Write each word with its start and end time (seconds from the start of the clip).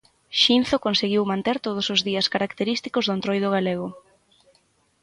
Xinzo 0.43 0.77
conseguiu 0.85 1.23
manter 1.31 1.57
todos 1.65 1.85
os 1.93 2.01
días 2.09 2.29
característicos 2.33 3.03
do 3.05 3.15
entroido 3.17 3.49
galego. 3.55 3.87